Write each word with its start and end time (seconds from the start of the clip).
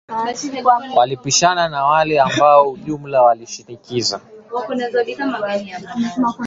Walipishana 0.95 1.67
na 1.69 1.83
wale 1.83 2.19
ambao 2.21 2.63
kwa 2.63 2.71
ujumla 2.73 3.21
walimshinikiza 3.21 4.21